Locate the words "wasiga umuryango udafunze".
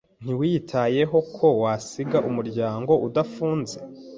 1.63-3.77